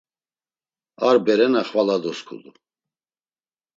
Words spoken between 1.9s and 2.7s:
dosǩudu.